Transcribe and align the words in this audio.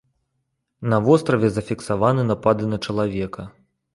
На 0.93 0.97
востраве 1.07 1.51
зафіксаваны 1.57 2.25
напады 2.31 2.63
на 2.75 2.79
чалавека. 2.85 3.41